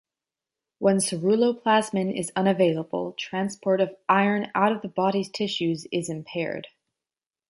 [0.79, 6.69] When ceruloplasmin is unavailable, transport of iron out of the body's tissues is impaired.